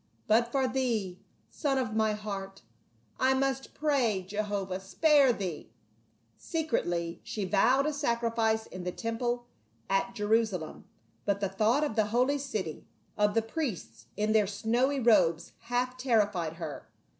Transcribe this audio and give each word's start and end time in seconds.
But 0.25 0.51
for 0.51 0.67
thee, 0.67 1.19
son 1.51 1.77
of 1.77 1.93
my 1.93 2.13
heart, 2.13 2.63
I 3.19 3.35
must 3.35 3.75
pray, 3.75 4.23
Jehovah 4.23 4.79
spare 4.79 5.31
thee!" 5.31 5.69
Secretly 6.39 7.19
she 7.23 7.45
vowed 7.45 7.85
a 7.85 7.93
sacrifice 7.93 8.65
in 8.65 8.83
the 8.83 8.91
temple 8.91 9.45
at 9.91 10.15
Jerusalem, 10.15 10.85
but 11.23 11.39
the 11.39 11.49
thought 11.49 11.83
of 11.83 11.95
the 11.95 12.05
holy 12.07 12.39
city, 12.39 12.87
of 13.15 13.35
the 13.35 13.43
priests 13.43 14.07
in 14.17 14.31
their 14.31 14.47
snowy 14.47 14.99
robes 14.99 15.51
half 15.59 15.97
terrified 15.99 16.53
her. 16.53 16.89